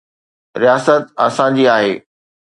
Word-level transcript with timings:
رياست 0.61 1.03
اسان 1.25 1.51
جي 1.59 1.65
آهي. 1.77 1.93